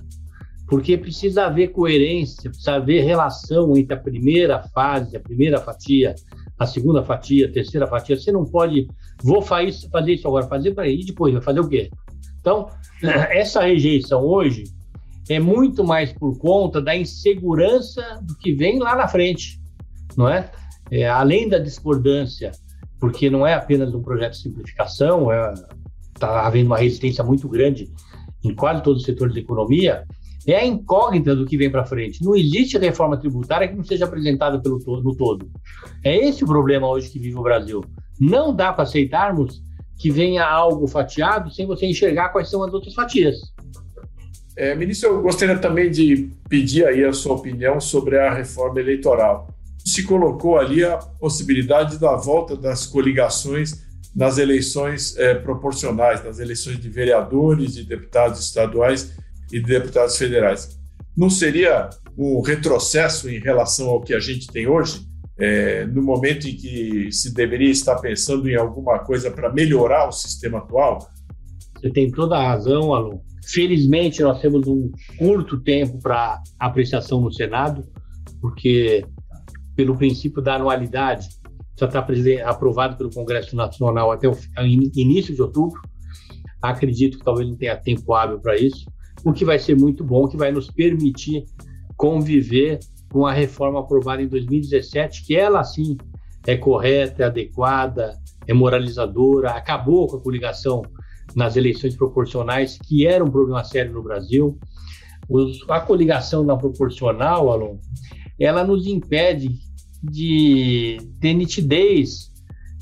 Porque 0.67 0.97
precisa 0.97 1.45
haver 1.45 1.69
coerência, 1.69 2.49
precisa 2.49 2.77
haver 2.77 3.05
relação 3.05 3.77
entre 3.77 3.95
a 3.95 4.01
primeira 4.01 4.63
fase, 4.69 5.17
a 5.17 5.21
primeira 5.21 5.61
fatia, 5.61 6.15
a 6.59 6.67
segunda 6.67 7.05
fatia, 7.05 7.49
a 7.49 7.53
terceira 7.53 7.87
fatia. 7.87 8.17
Você 8.17 8.33
não 8.33 8.45
pode, 8.45 8.87
vou 9.23 9.43
fazer 9.43 10.13
isso 10.13 10.27
agora, 10.27 10.47
fazer 10.47 10.75
para 10.75 10.89
ir 10.89 11.05
depois, 11.05 11.35
vai 11.35 11.43
fazer 11.43 11.61
o 11.61 11.69
quê? 11.69 11.91
Então, 12.41 12.69
essa 13.31 13.63
rejeição 13.63 14.25
hoje 14.25 14.65
é 15.35 15.41
muito 15.41 15.85
mais 15.85 16.13
por 16.13 16.39
conta 16.39 16.81
da 16.81 16.97
insegurança 16.97 18.21
do 18.23 18.37
que 18.37 18.53
vem 18.53 18.79
lá 18.79 18.97
na 18.97 19.09
frente, 19.09 19.61
não 20.17 20.29
é? 20.29 20.51
é 20.91 21.09
além 21.09 21.49
da 21.49 21.59
discordância, 21.59 22.53
porque 22.99 23.31
não 23.31 23.47
é 23.47 23.55
apenas 23.55 23.95
um 23.95 24.03
projeto 24.03 24.33
de 24.33 24.43
simplificação, 24.43 25.31
está 25.33 25.53
é, 25.53 26.19
tá 26.19 26.47
havendo 26.47 26.67
uma 26.67 26.79
resistência 26.79 27.25
muito 27.25 27.49
grande 27.49 27.91
em 28.45 28.55
quase 28.55 28.83
todos 28.83 29.01
os 29.01 29.07
setores 29.07 29.35
da 29.35 29.41
economia, 29.41 30.05
é 30.47 30.57
a 30.57 30.67
incógnita 30.67 31.37
do 31.37 31.47
que 31.47 31.57
vem 31.57 31.71
para 31.71 31.85
frente. 31.85 32.25
Não 32.25 32.35
existe 32.35 32.77
reforma 32.77 33.17
tributária 33.17 33.69
que 33.69 33.77
não 33.77 33.85
seja 33.85 34.05
apresentada 34.05 34.61
pelo 34.61 34.81
to 34.81 35.01
no 35.03 35.15
todo. 35.15 35.49
É 36.03 36.17
esse 36.17 36.43
o 36.43 36.47
problema 36.47 36.89
hoje 36.89 37.11
que 37.11 37.19
vive 37.19 37.37
o 37.37 37.43
Brasil. 37.43 37.81
Não 38.21 38.55
dá 38.55 38.73
para 38.73 38.83
aceitarmos 38.83 39.63
que 39.99 40.11
venha 40.11 40.45
algo 40.45 40.89
fatiado 40.89 41.51
sem 41.53 41.65
você 41.65 41.87
enxergar 41.87 42.31
quais 42.31 42.51
são 42.51 42.63
as 42.65 42.75
outras 42.75 42.93
fatias. 42.93 43.52
É, 44.57 44.75
ministro, 44.75 45.09
eu 45.09 45.23
gostaria 45.23 45.59
também 45.59 45.91
de 45.91 46.31
pedir 46.49 46.87
aí 46.87 47.05
a 47.05 47.13
sua 47.13 47.35
opinião 47.35 47.81
sobre 47.81 48.19
a 48.19 48.33
reforma 48.33 48.81
eleitoral. 48.81 49.49
Se 49.85 50.05
colocou 50.05 50.59
ali 50.59 50.85
a 50.85 50.97
possibilidade 50.97 51.99
da 51.99 52.15
volta 52.15 52.57
das 52.57 52.87
coligações 52.87 53.83
nas 54.15 54.37
eleições 54.37 55.17
é, 55.17 55.35
proporcionais, 55.35 56.23
nas 56.23 56.39
eleições 56.39 56.79
de 56.79 56.89
vereadores, 56.89 57.75
de 57.75 57.85
deputados 57.85 58.41
estaduais 58.41 59.17
e 59.51 59.59
de 59.59 59.67
deputados 59.67 60.17
federais. 60.17 60.79
Não 61.17 61.31
seria 61.31 61.89
um 62.17 62.41
retrocesso 62.43 63.29
em 63.31 63.39
relação 63.39 63.89
ao 63.89 64.03
que 64.03 64.15
a 64.15 64.21
gente 64.21 64.47
tem 64.49 64.67
hoje, 64.67 65.07
é, 65.39 65.87
no 65.87 66.03
momento 66.03 66.47
em 66.47 66.55
que 66.55 67.11
se 67.11 67.33
deveria 67.33 67.71
estar 67.71 67.97
pensando 67.97 68.49
em 68.49 68.55
alguma 68.55 68.99
coisa 68.99 69.31
para 69.31 69.53
melhorar 69.53 70.09
o 70.09 70.13
sistema 70.13 70.59
atual? 70.59 71.09
Você 71.81 71.91
tem 71.91 72.11
toda 72.11 72.37
a 72.37 72.49
razão, 72.49 72.95
Alon. 72.95 73.19
Felizmente, 73.45 74.23
nós 74.23 74.41
temos 74.41 74.67
um 74.67 74.91
curto 75.19 75.61
tempo 75.61 75.99
para 76.01 76.43
apreciação 76.59 77.21
no 77.21 77.33
Senado, 77.33 77.85
porque, 78.41 79.05
pelo 79.75 79.97
princípio 79.97 80.41
da 80.41 80.55
anualidade, 80.55 81.29
já 81.79 81.87
está 81.87 82.07
aprovado 82.45 82.97
pelo 82.97 83.11
Congresso 83.11 83.57
Nacional 83.57 84.13
até 84.13 84.29
o 84.29 84.37
início 84.95 85.35
de 85.35 85.43
outubro. 85.43 85.81
Acredito 86.61 87.19
que 87.19 87.25
talvez 87.25 87.49
não 87.49 87.57
tenha 87.57 87.77
tempo 87.77 88.15
hábil 88.15 88.39
para 88.39 88.57
isso, 88.57 88.87
o 89.25 89.33
que 89.33 89.45
vai 89.45 89.59
ser 89.59 89.77
muito 89.77 90.05
bom, 90.05 90.29
que 90.29 90.37
vai 90.37 90.53
nos 90.53 90.71
permitir 90.71 91.45
conviver 91.97 92.79
com 93.11 93.27
a 93.27 93.33
reforma 93.33 93.81
aprovada 93.81 94.23
em 94.23 94.29
2017, 94.29 95.25
que 95.27 95.37
ela 95.37 95.63
sim 95.65 95.97
é 96.47 96.57
correta, 96.57 97.25
é 97.25 97.27
adequada, 97.27 98.17
é 98.47 98.55
moralizadora, 98.55 99.51
acabou 99.51 100.07
com 100.07 100.17
a 100.17 100.21
coligação 100.21 100.83
nas 101.35 101.57
eleições 101.57 101.97
proporcionais, 101.97 102.79
que 102.79 103.07
era 103.07 103.25
um 103.25 103.31
problema 103.31 103.65
sério 103.65 103.93
no 103.93 104.03
Brasil. 104.03 104.59
Os, 105.29 105.59
a 105.69 105.81
coligação 105.81 106.45
na 106.45 106.57
proporcional, 106.57 107.51
Alon, 107.51 107.77
ela 108.39 108.65
nos 108.65 108.87
impede 108.87 109.55
de 110.03 110.99
ter 111.21 111.35
nitidez 111.35 112.33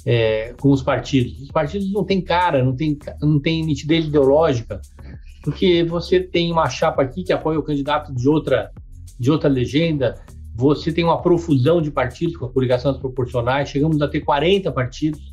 é, 0.06 0.54
com 0.58 0.70
os 0.70 0.82
partidos. 0.82 1.40
Os 1.40 1.50
partidos 1.50 1.92
não 1.92 2.04
têm 2.04 2.20
cara, 2.20 2.64
não 2.64 2.74
têm, 2.74 2.98
não 3.20 3.38
têm 3.40 3.64
nitidez 3.64 4.06
ideológica, 4.06 4.80
porque 5.42 5.84
você 5.84 6.20
tem 6.20 6.50
uma 6.50 6.68
chapa 6.68 7.02
aqui 7.02 7.22
que 7.22 7.32
apoia 7.32 7.58
o 7.58 7.62
candidato 7.62 8.14
de 8.14 8.28
outra, 8.28 8.70
de 9.18 9.30
outra 9.30 9.48
legenda, 9.48 10.14
você 10.54 10.92
tem 10.92 11.04
uma 11.04 11.22
profusão 11.22 11.80
de 11.80 11.90
partidos 11.90 12.36
com 12.36 12.46
a 12.46 12.52
coligação 12.52 12.92
das 12.92 13.00
proporcionais, 13.00 13.68
chegamos 13.68 14.00
a 14.02 14.08
ter 14.08 14.20
40 14.20 14.70
partidos, 14.72 15.29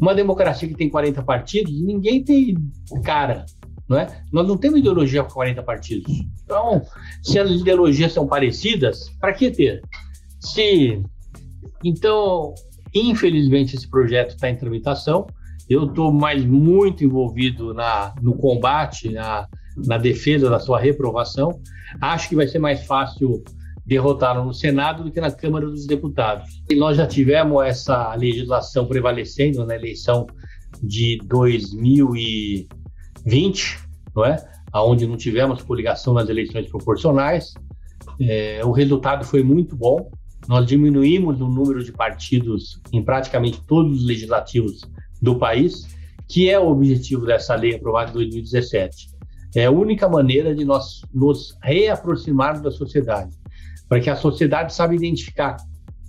uma 0.00 0.14
democracia 0.14 0.68
que 0.68 0.74
tem 0.74 0.88
40 0.88 1.22
partidos, 1.22 1.72
ninguém 1.82 2.22
tem 2.22 2.56
cara, 3.04 3.46
não 3.88 3.98
é? 3.98 4.22
Nós 4.32 4.46
não 4.46 4.56
temos 4.56 4.78
ideologia 4.78 5.22
com 5.24 5.30
40 5.30 5.62
partidos. 5.62 6.12
Então, 6.44 6.82
se 7.22 7.38
as 7.38 7.50
ideologias 7.50 8.12
são 8.12 8.26
parecidas, 8.26 9.08
para 9.20 9.32
que 9.32 9.50
ter? 9.50 9.82
Se 10.40 11.02
então, 11.84 12.54
infelizmente 12.94 13.76
esse 13.76 13.88
projeto 13.88 14.30
está 14.30 14.50
em 14.50 14.56
tramitação. 14.56 15.26
Eu 15.68 15.84
estou 15.84 16.12
mais 16.12 16.44
muito 16.44 17.04
envolvido 17.04 17.72
na, 17.72 18.12
no 18.20 18.34
combate, 18.34 19.10
na, 19.10 19.46
na 19.76 19.98
defesa 19.98 20.50
da 20.50 20.58
sua 20.58 20.80
reprovação. 20.80 21.60
Acho 22.00 22.28
que 22.28 22.36
vai 22.36 22.48
ser 22.48 22.58
mais 22.58 22.84
fácil 22.84 23.42
derrotá-lo 23.90 24.44
no 24.44 24.54
Senado 24.54 25.02
do 25.02 25.10
que 25.10 25.20
na 25.20 25.32
Câmara 25.32 25.66
dos 25.66 25.84
Deputados. 25.84 26.62
E 26.70 26.76
nós 26.76 26.96
já 26.96 27.08
tivemos 27.08 27.60
essa 27.64 28.14
legislação 28.14 28.86
prevalecendo 28.86 29.66
na 29.66 29.74
eleição 29.74 30.28
de 30.80 31.18
2020, 31.24 32.68
não 34.14 34.24
é? 34.24 34.36
Onde 34.72 35.08
não 35.08 35.16
tivemos 35.16 35.60
coligação 35.62 36.14
nas 36.14 36.28
eleições 36.28 36.70
proporcionais. 36.70 37.52
É, 38.20 38.60
o 38.64 38.70
resultado 38.70 39.24
foi 39.24 39.42
muito 39.42 39.74
bom. 39.74 40.08
Nós 40.46 40.64
diminuímos 40.66 41.40
o 41.40 41.48
número 41.48 41.82
de 41.82 41.90
partidos 41.90 42.80
em 42.92 43.02
praticamente 43.02 43.60
todos 43.66 44.02
os 44.02 44.06
legislativos 44.06 44.82
do 45.20 45.34
país, 45.36 45.88
que 46.28 46.48
é 46.48 46.56
o 46.60 46.68
objetivo 46.68 47.26
dessa 47.26 47.56
lei 47.56 47.74
aprovada 47.74 48.10
em 48.10 48.14
2017. 48.14 49.08
É 49.56 49.64
a 49.64 49.70
única 49.72 50.08
maneira 50.08 50.54
de 50.54 50.64
nós 50.64 51.02
nos 51.12 51.58
reaproximarmos 51.60 52.62
da 52.62 52.70
sociedade 52.70 53.39
para 53.90 54.00
que 54.00 54.08
a 54.08 54.14
sociedade 54.14 54.72
saiba 54.72 54.94
identificar 54.94 55.56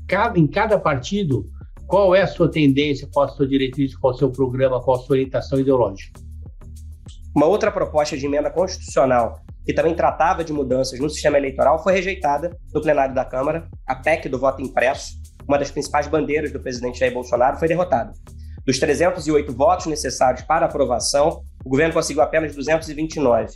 cada, 0.07 0.37
em 0.37 0.45
cada 0.45 0.77
partido 0.77 1.49
qual 1.87 2.13
é 2.13 2.21
a 2.21 2.27
sua 2.27 2.49
tendência, 2.49 3.09
qual 3.11 3.25
a 3.25 3.29
sua 3.29 3.47
diretriz, 3.47 3.97
qual 3.97 4.13
o 4.13 4.17
seu 4.17 4.31
programa, 4.31 4.79
qual 4.79 4.97
a 4.97 4.99
sua 4.99 5.15
orientação 5.15 5.59
ideológica. 5.59 6.21
Uma 7.35 7.47
outra 7.47 7.71
proposta 7.71 8.15
de 8.15 8.23
emenda 8.23 8.51
constitucional 8.51 9.41
que 9.65 9.73
também 9.73 9.95
tratava 9.95 10.43
de 10.43 10.53
mudanças 10.53 10.99
no 10.99 11.09
sistema 11.09 11.37
eleitoral 11.37 11.81
foi 11.81 11.93
rejeitada 11.93 12.55
no 12.71 12.81
plenário 12.81 13.15
da 13.15 13.25
Câmara. 13.25 13.67
A 13.87 13.95
PEC 13.95 14.29
do 14.29 14.37
voto 14.37 14.61
impresso, 14.61 15.13
uma 15.47 15.57
das 15.57 15.71
principais 15.71 16.07
bandeiras 16.07 16.51
do 16.51 16.59
presidente 16.59 16.99
Jair 16.99 17.13
Bolsonaro, 17.13 17.57
foi 17.57 17.67
derrotada. 17.67 18.13
Dos 18.63 18.77
308 18.77 19.51
votos 19.53 19.87
necessários 19.87 20.43
para 20.43 20.67
aprovação, 20.67 21.41
o 21.65 21.69
governo 21.69 21.95
conseguiu 21.95 22.21
apenas 22.21 22.55
229. 22.55 23.55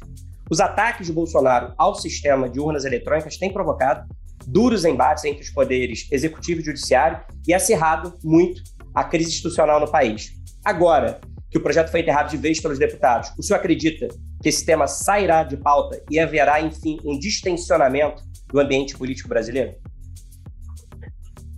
Os 0.49 0.59
ataques 0.59 1.07
de 1.07 1.13
Bolsonaro 1.13 1.73
ao 1.75 1.95
sistema 1.95 2.47
de 2.47 2.59
urnas 2.59 2.85
eletrônicas 2.85 3.37
têm 3.37 3.51
provocado 3.51 4.07
duros 4.45 4.85
embates 4.85 5.25
entre 5.25 5.41
os 5.41 5.49
poderes 5.49 6.07
executivo 6.11 6.61
e 6.61 6.65
judiciário 6.65 7.19
e 7.47 7.53
acirrado 7.53 8.13
muito 8.23 8.61
a 8.93 9.03
crise 9.03 9.29
institucional 9.29 9.79
no 9.79 9.89
país. 9.89 10.33
Agora 10.63 11.19
que 11.49 11.57
o 11.57 11.61
projeto 11.61 11.89
foi 11.89 12.01
enterrado 12.01 12.29
de 12.29 12.37
vez 12.37 12.59
pelos 12.59 12.77
deputados, 12.77 13.31
o 13.37 13.41
senhor 13.41 13.59
acredita 13.59 14.07
que 14.41 14.49
esse 14.49 14.63
tema 14.63 14.87
sairá 14.87 15.43
de 15.43 15.57
pauta 15.57 15.99
e 16.11 16.19
haverá, 16.19 16.61
enfim, 16.61 16.99
um 17.03 17.17
distensionamento 17.17 18.21
do 18.47 18.59
ambiente 18.59 18.95
político 18.95 19.29
brasileiro? 19.29 19.73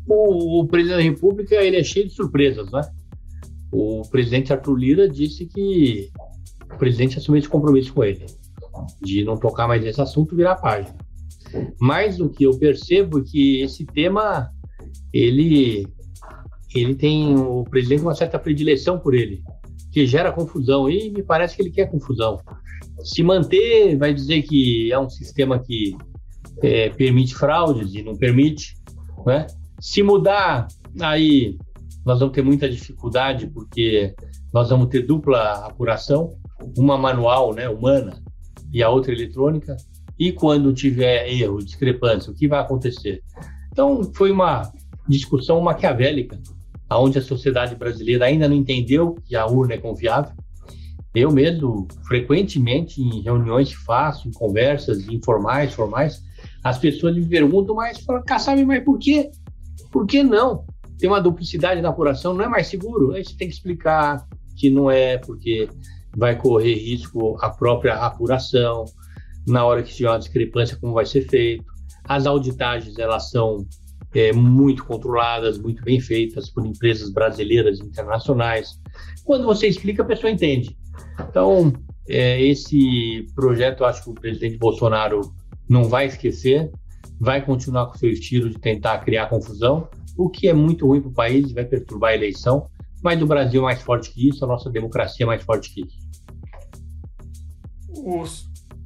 O, 0.07 0.61
o 0.61 0.67
presidente 0.67 0.97
da 0.97 1.03
República 1.03 1.55
ele 1.55 1.77
é 1.77 1.83
cheio 1.83 2.07
de 2.07 2.13
surpresas, 2.13 2.71
né? 2.71 2.81
O 3.69 4.03
presidente 4.09 4.53
Arthur 4.53 4.75
Lira 4.75 5.09
disse 5.09 5.45
que 5.45 6.09
o 6.73 6.77
presidente 6.77 7.17
assumiu 7.17 7.39
esse 7.39 7.49
compromisso 7.49 7.93
com 7.93 8.03
ele 8.03 8.25
de 9.01 9.23
não 9.23 9.37
tocar 9.37 9.67
mais 9.67 9.83
nesse 9.83 10.01
assunto, 10.01 10.35
virar 10.35 10.55
página. 10.55 10.95
Mais 11.79 12.17
do 12.17 12.29
que 12.29 12.43
eu 12.43 12.57
percebo 12.57 13.23
que 13.23 13.61
esse 13.61 13.85
tema, 13.85 14.49
ele, 15.13 15.87
ele 16.75 16.95
tem, 16.95 17.37
o 17.37 17.63
presidente 17.63 18.01
uma 18.01 18.15
certa 18.15 18.37
predileção 18.37 18.99
por 18.99 19.13
ele, 19.13 19.41
que 19.91 20.05
gera 20.05 20.31
confusão, 20.31 20.89
e 20.89 21.09
me 21.09 21.23
parece 21.23 21.55
que 21.55 21.61
ele 21.61 21.71
quer 21.71 21.89
confusão. 21.89 22.39
Se 23.03 23.23
manter, 23.23 23.97
vai 23.97 24.13
dizer 24.13 24.41
que 24.43 24.91
é 24.91 24.99
um 24.99 25.09
sistema 25.09 25.59
que 25.59 25.95
é, 26.61 26.89
permite 26.89 27.35
fraudes 27.35 27.93
e 27.93 28.01
não 28.01 28.15
permite, 28.15 28.75
né? 29.25 29.47
Se 29.79 30.01
mudar, 30.01 30.67
aí 30.99 31.57
nós 32.05 32.19
vamos 32.19 32.33
ter 32.33 32.41
muita 32.41 32.69
dificuldade, 32.69 33.47
porque 33.47 34.15
nós 34.53 34.69
vamos 34.69 34.87
ter 34.87 35.05
dupla 35.05 35.65
apuração, 35.65 36.35
uma 36.77 36.97
manual, 36.97 37.53
né, 37.53 37.69
humana, 37.69 38.23
e 38.71 38.83
a 38.83 38.89
outra 38.89 39.11
eletrônica, 39.11 39.75
e 40.19 40.31
quando 40.31 40.73
tiver 40.73 41.29
erro, 41.29 41.59
discrepância, 41.59 42.31
o 42.31 42.35
que 42.35 42.47
vai 42.47 42.59
acontecer? 42.59 43.21
Então, 43.71 44.03
foi 44.15 44.31
uma 44.31 44.71
discussão 45.07 45.61
maquiavélica, 45.61 46.39
onde 46.91 47.19
a 47.19 47.21
sociedade 47.21 47.75
brasileira 47.75 48.25
ainda 48.25 48.47
não 48.47 48.55
entendeu 48.55 49.15
que 49.25 49.35
a 49.35 49.45
urna 49.45 49.75
é 49.75 49.77
confiável. 49.77 50.31
Eu 51.13 51.31
mesmo, 51.31 51.87
frequentemente, 52.07 53.01
em 53.01 53.21
reuniões 53.21 53.69
que 53.69 53.83
faço, 53.83 54.27
em 54.27 54.31
conversas 54.31 55.07
informais, 55.07 55.73
formais, 55.73 56.21
As 56.63 56.77
pessoas 56.77 57.15
me 57.15 57.25
perguntam, 57.25 57.75
mas 57.75 57.99
falam, 57.99 58.23
mas 58.65 58.83
por 58.83 58.99
quê? 58.99 59.31
Por 59.91 60.05
que 60.05 60.21
não? 60.21 60.65
Tem 60.99 61.09
uma 61.09 61.21
duplicidade 61.21 61.81
na 61.81 61.89
apuração, 61.89 62.33
não 62.33 62.43
é 62.43 62.47
mais 62.47 62.67
seguro? 62.67 63.13
Aí 63.13 63.23
você 63.23 63.35
tem 63.35 63.47
que 63.47 63.53
explicar 63.53 64.27
que 64.55 64.69
não 64.69 64.89
é, 64.89 65.17
porque 65.17 65.69
vai 66.17 66.35
correr 66.35 66.73
risco 66.73 67.37
a 67.41 67.49
própria 67.49 67.93
apuração, 67.93 68.85
na 69.47 69.63
hora 69.63 69.83
que 69.83 69.93
tiver 69.93 70.09
uma 70.09 70.19
discrepância, 70.19 70.77
como 70.81 70.93
vai 70.93 71.05
ser 71.05 71.21
feito. 71.29 71.63
As 72.03 72.25
auditagens, 72.25 72.97
elas 72.97 73.29
são 73.29 73.65
é, 74.13 74.33
muito 74.33 74.83
controladas, 74.83 75.57
muito 75.57 75.83
bem 75.83 76.01
feitas 76.01 76.49
por 76.49 76.65
empresas 76.65 77.11
brasileiras 77.11 77.79
e 77.79 77.83
internacionais. 77.83 78.79
Quando 79.23 79.45
você 79.45 79.67
explica, 79.67 80.01
a 80.01 80.05
pessoa 80.05 80.31
entende. 80.31 80.75
Então, 81.29 81.71
é, 82.09 82.41
esse 82.41 83.27
projeto, 83.35 83.81
eu 83.81 83.87
acho 83.87 84.03
que 84.03 84.09
o 84.09 84.13
presidente 84.13 84.57
Bolsonaro 84.57 85.21
não 85.69 85.83
vai 85.83 86.07
esquecer, 86.07 86.71
vai 87.19 87.45
continuar 87.45 87.87
com 87.87 87.97
seu 87.97 88.09
estilo 88.09 88.49
de 88.49 88.59
tentar 88.59 88.99
criar 88.99 89.27
confusão, 89.27 89.87
o 90.17 90.29
que 90.29 90.47
é 90.47 90.53
muito 90.53 90.87
ruim 90.87 91.01
para 91.01 91.09
o 91.09 91.13
país, 91.13 91.51
vai 91.51 91.63
perturbar 91.63 92.11
a 92.11 92.15
eleição, 92.15 92.67
mas 93.03 93.21
o 93.21 93.27
Brasil 93.27 93.61
é 93.61 93.63
mais 93.63 93.81
forte 93.81 94.11
que 94.11 94.27
isso, 94.27 94.43
a 94.43 94.47
nossa 94.47 94.69
democracia 94.69 95.25
é 95.25 95.27
mais 95.27 95.43
forte 95.43 95.73
que 95.73 95.81
isso. 95.81 96.06
O 98.07 98.23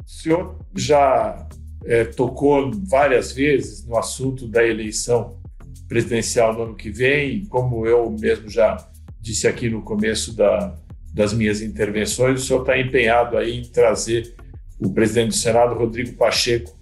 senhor 0.03 0.57
já 0.75 1.47
é, 1.85 2.05
tocou 2.05 2.71
várias 2.89 3.31
vezes 3.31 3.85
no 3.85 3.95
assunto 3.95 4.47
da 4.47 4.65
eleição 4.65 5.39
presidencial 5.87 6.53
no 6.53 6.63
ano 6.63 6.75
que 6.75 6.89
vem, 6.89 7.45
como 7.45 7.85
eu 7.85 8.09
mesmo 8.09 8.49
já 8.49 8.89
disse 9.19 9.47
aqui 9.47 9.69
no 9.69 9.83
começo 9.83 10.35
da, 10.35 10.75
das 11.13 11.33
minhas 11.33 11.61
intervenções, 11.61 12.41
o 12.41 12.43
senhor 12.43 12.61
está 12.61 12.79
empenhado 12.79 13.37
aí 13.37 13.59
em 13.59 13.63
trazer 13.63 14.33
o 14.79 14.89
presidente 14.91 15.27
do 15.27 15.35
Senado, 15.35 15.75
Rodrigo 15.75 16.13
Pacheco, 16.13 16.75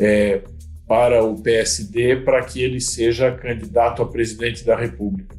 é, 0.00 0.42
para 0.88 1.22
o 1.22 1.40
PSD, 1.40 2.16
para 2.16 2.42
que 2.42 2.60
ele 2.60 2.80
seja 2.80 3.30
candidato 3.30 4.02
a 4.02 4.08
presidente 4.08 4.64
da 4.64 4.74
República. 4.74 5.36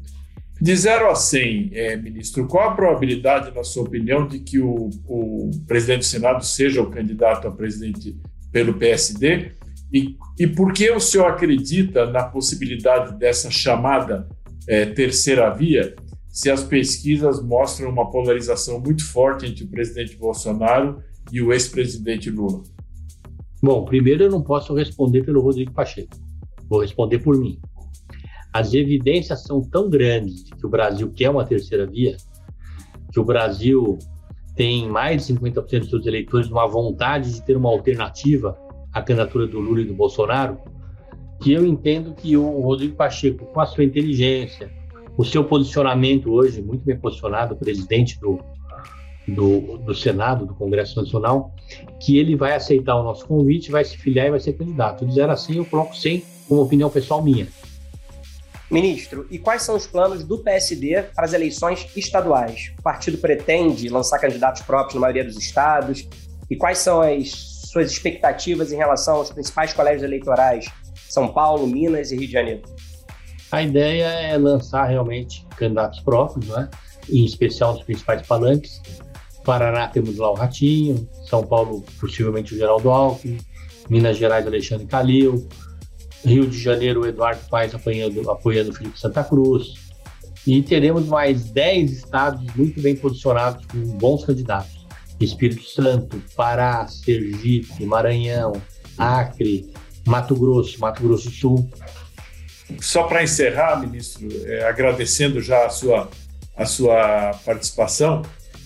De 0.66 0.74
0 0.74 1.12
a 1.12 1.14
100, 1.14 1.70
é, 1.74 1.96
ministro, 1.96 2.44
qual 2.48 2.70
a 2.70 2.74
probabilidade, 2.74 3.54
na 3.54 3.62
sua 3.62 3.84
opinião, 3.84 4.26
de 4.26 4.40
que 4.40 4.58
o, 4.58 4.90
o 5.06 5.48
presidente 5.64 6.00
do 6.00 6.04
Senado 6.06 6.44
seja 6.44 6.82
o 6.82 6.90
candidato 6.90 7.46
a 7.46 7.52
presidente 7.52 8.18
pelo 8.50 8.74
PSD? 8.74 9.52
E, 9.92 10.16
e 10.36 10.44
por 10.44 10.72
que 10.72 10.90
o 10.90 10.98
senhor 10.98 11.28
acredita 11.28 12.10
na 12.10 12.24
possibilidade 12.24 13.16
dessa 13.16 13.48
chamada 13.48 14.28
é, 14.66 14.86
terceira 14.86 15.48
via, 15.50 15.94
se 16.28 16.50
as 16.50 16.64
pesquisas 16.64 17.40
mostram 17.40 17.88
uma 17.88 18.10
polarização 18.10 18.80
muito 18.80 19.06
forte 19.06 19.46
entre 19.46 19.62
o 19.62 19.68
presidente 19.68 20.16
Bolsonaro 20.16 21.00
e 21.30 21.40
o 21.40 21.52
ex-presidente 21.52 22.28
Lula? 22.28 22.64
Bom, 23.62 23.84
primeiro 23.84 24.24
eu 24.24 24.30
não 24.32 24.42
posso 24.42 24.74
responder 24.74 25.22
pelo 25.22 25.40
Rodrigo 25.40 25.70
Pacheco. 25.70 26.16
Vou 26.68 26.80
responder 26.80 27.20
por 27.20 27.38
mim. 27.38 27.56
As 28.56 28.72
evidências 28.72 29.42
são 29.42 29.60
tão 29.60 29.90
grandes 29.90 30.42
de 30.42 30.52
que 30.52 30.64
o 30.64 30.68
Brasil 30.70 31.12
quer 31.14 31.28
uma 31.28 31.44
terceira 31.44 31.86
via, 31.86 32.16
que 33.12 33.20
o 33.20 33.24
Brasil 33.24 33.98
tem 34.54 34.88
mais 34.88 35.26
de 35.26 35.34
50% 35.34 35.80
dos 35.80 35.90
seus 35.90 36.06
eleitores 36.06 36.48
uma 36.48 36.66
vontade 36.66 37.34
de 37.34 37.42
ter 37.42 37.54
uma 37.54 37.68
alternativa 37.68 38.56
à 38.94 39.02
candidatura 39.02 39.46
do 39.46 39.60
Lula 39.60 39.82
e 39.82 39.84
do 39.84 39.92
Bolsonaro, 39.92 40.56
que 41.42 41.52
eu 41.52 41.66
entendo 41.66 42.14
que 42.14 42.34
o 42.34 42.60
Rodrigo 42.62 42.96
Pacheco, 42.96 43.44
com 43.44 43.60
a 43.60 43.66
sua 43.66 43.84
inteligência, 43.84 44.72
o 45.18 45.24
seu 45.24 45.44
posicionamento 45.44 46.32
hoje, 46.32 46.62
muito 46.62 46.82
bem 46.82 46.98
posicionado, 46.98 47.56
presidente 47.56 48.18
do, 48.18 48.40
do, 49.28 49.76
do, 49.76 49.94
Senado, 49.94 50.46
do 50.46 50.54
Congresso 50.54 50.98
Nacional, 50.98 51.54
que 52.00 52.16
ele 52.16 52.34
vai 52.34 52.54
aceitar 52.54 52.96
o 52.96 53.04
nosso 53.04 53.26
convite, 53.26 53.70
vai 53.70 53.84
se 53.84 53.98
filiar 53.98 54.28
e 54.28 54.30
vai 54.30 54.40
ser 54.40 54.54
candidato. 54.54 55.04
Dizer 55.04 55.28
assim, 55.28 55.58
eu 55.58 55.66
coloco 55.66 55.94
sem 55.94 56.24
como 56.48 56.62
opinião 56.62 56.88
pessoal 56.88 57.22
minha. 57.22 57.46
Ministro, 58.70 59.26
e 59.30 59.38
quais 59.38 59.62
são 59.62 59.76
os 59.76 59.86
planos 59.86 60.24
do 60.24 60.38
PSD 60.38 61.02
para 61.14 61.24
as 61.24 61.32
eleições 61.32 61.86
estaduais? 61.96 62.72
O 62.78 62.82
partido 62.82 63.18
pretende 63.18 63.88
lançar 63.88 64.18
candidatos 64.18 64.62
próprios 64.62 64.94
na 64.94 65.00
maioria 65.02 65.24
dos 65.24 65.36
estados? 65.36 66.08
E 66.50 66.56
quais 66.56 66.78
são 66.78 67.00
as 67.00 67.30
suas 67.70 67.90
expectativas 67.92 68.72
em 68.72 68.76
relação 68.76 69.16
aos 69.16 69.30
principais 69.30 69.72
colégios 69.72 70.02
eleitorais? 70.02 70.66
São 71.08 71.28
Paulo, 71.28 71.66
Minas 71.66 72.10
e 72.10 72.16
Rio 72.16 72.26
de 72.26 72.32
Janeiro. 72.32 72.62
A 73.52 73.62
ideia 73.62 74.06
é 74.06 74.36
lançar 74.36 74.86
realmente 74.86 75.46
candidatos 75.56 76.00
próprios, 76.00 76.48
né? 76.48 76.68
em 77.08 77.24
especial 77.24 77.74
nos 77.74 77.84
principais 77.84 78.26
palanques. 78.26 78.82
Paraná 79.44 79.86
temos 79.86 80.16
lá 80.16 80.30
o 80.30 80.34
Ratinho, 80.34 81.08
São 81.28 81.46
Paulo 81.46 81.84
possivelmente 82.00 82.52
o 82.52 82.58
Geraldo 82.58 82.90
Alckmin, 82.90 83.38
Minas 83.88 84.16
Gerais 84.16 84.44
Alexandre 84.44 84.86
Calil, 84.86 85.48
Rio 86.26 86.46
de 86.46 86.58
Janeiro, 86.58 87.02
o 87.02 87.06
Eduardo 87.06 87.40
Paes 87.48 87.74
apoiando, 87.74 88.28
apoiando 88.30 88.70
o 88.70 88.74
Felipe 88.74 88.98
Santa 88.98 89.22
Cruz. 89.22 89.74
E 90.46 90.60
teremos 90.62 91.06
mais 91.06 91.50
10 91.50 91.90
estados 91.92 92.44
muito 92.54 92.80
bem 92.80 92.96
posicionados 92.96 93.64
com 93.66 93.78
bons 93.98 94.24
candidatos. 94.24 94.86
Espírito 95.20 95.62
Santo, 95.62 96.22
Pará, 96.36 96.86
Sergipe, 96.88 97.84
Maranhão, 97.86 98.52
Acre, 98.98 99.72
Mato 100.06 100.34
Grosso, 100.34 100.80
Mato 100.80 101.02
Grosso 101.02 101.30
do 101.30 101.34
Sul. 101.34 101.70
Só 102.80 103.04
para 103.04 103.22
encerrar, 103.22 103.80
ministro, 103.80 104.28
é, 104.44 104.68
agradecendo 104.68 105.40
já 105.40 105.66
a 105.66 105.70
sua, 105.70 106.08
a 106.56 106.66
sua 106.66 107.38
participação, 107.44 108.22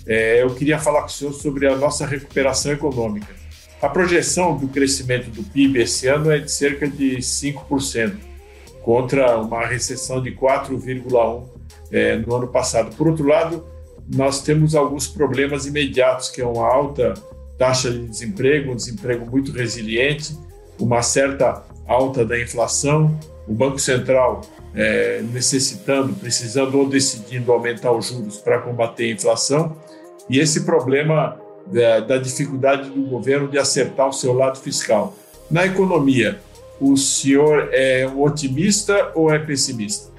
é, 0.07 0.43
eu 0.43 0.55
queria 0.55 0.79
falar 0.79 1.03
com 1.03 1.09
o 1.09 1.11
senhor 1.11 1.33
sobre 1.33 1.67
a 1.69 1.77
nossa 1.77 2.07
recuperação 2.07 2.73
econômica. 2.73 3.40
A 3.83 3.89
projeção 3.89 4.59
do 4.59 4.69
crescimento 4.69 5.31
do 5.31 5.43
PIB 5.43 5.81
esse 5.81 6.07
ano 6.07 6.31
é 6.31 6.39
de 6.39 6.53
cerca 6.53 6.87
de 6.87 7.17
5%, 7.17 8.15
contra 8.83 9.39
uma 9.39 9.67
recessão 9.67 10.23
de 10.23 10.33
4,1% 10.33 11.45
é, 11.91 12.17
no 12.17 12.35
ano 12.35 12.49
passado. 12.49 12.95
Por 12.95 13.09
outro 13.09 13.27
lado, 13.27 13.65
nós 14.15 14.43
temos 14.43 14.75
alguns 14.75 15.07
problemas 15.07 15.65
imediatos, 15.65 16.29
que 16.29 16.43
é 16.43 16.47
uma 16.47 16.67
alta 16.67 17.15
taxa 17.57 17.91
de 17.91 18.07
desemprego, 18.07 18.73
um 18.73 18.77
desemprego 18.77 19.25
muito 19.25 19.51
resiliente, 19.51 20.37
uma 20.79 21.01
certa 21.01 21.63
alta 21.87 22.25
da 22.25 22.39
inflação, 22.39 23.19
o 23.49 23.55
Banco 23.55 23.79
Central 23.79 24.43
é, 24.75 25.23
necessitando, 25.33 26.13
precisando 26.15 26.79
ou 26.79 26.87
decidindo 26.87 27.51
aumentar 27.51 27.93
os 27.93 28.09
juros 28.09 28.37
para 28.37 28.61
combater 28.61 29.05
a 29.05 29.15
inflação, 29.15 29.77
e 30.29 30.39
esse 30.39 30.65
problema 30.65 31.40
da, 31.67 32.01
da 32.01 32.19
dificuldade 32.19 32.91
do 32.91 33.03
governo 33.03 33.49
de 33.49 33.59
acertar 33.59 34.09
o 34.09 34.13
seu 34.13 34.33
lado 34.33 34.59
fiscal. 34.59 35.15
Na 35.51 35.67
economia, 35.67 36.41
o 36.81 36.97
senhor 36.97 37.69
é 37.73 38.09
um 38.09 38.23
otimista 38.23 39.13
ou 39.15 39.33
é 39.33 39.39
pessimista? 39.39 40.11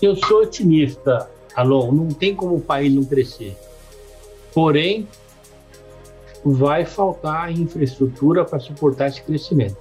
Eu 0.00 0.14
sou 0.16 0.42
otimista, 0.42 1.28
Alon. 1.54 1.92
Não 1.92 2.08
tem 2.08 2.34
como 2.34 2.56
o 2.56 2.60
país 2.60 2.92
não 2.92 3.04
crescer. 3.04 3.56
Porém, 4.52 5.08
vai 6.44 6.84
faltar 6.84 7.50
infraestrutura 7.52 8.44
para 8.44 8.60
suportar 8.60 9.08
esse 9.08 9.22
crescimento, 9.22 9.76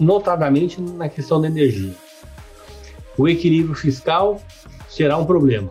notadamente 0.00 0.80
na 0.80 1.08
questão 1.08 1.40
da 1.40 1.46
energia. 1.46 1.94
O 3.16 3.28
equilíbrio 3.28 3.74
fiscal 3.74 4.40
será 4.88 5.16
um 5.16 5.24
problema. 5.24 5.68